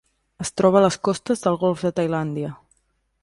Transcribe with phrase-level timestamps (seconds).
[0.43, 2.53] Es troba a les costes del Golf de Tailàndia.